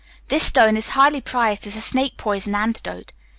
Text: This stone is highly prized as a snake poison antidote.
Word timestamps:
This 0.29 0.45
stone 0.47 0.77
is 0.77 0.89
highly 0.97 1.21
prized 1.21 1.67
as 1.67 1.75
a 1.75 1.79
snake 1.79 2.17
poison 2.17 2.55
antidote. 2.55 3.11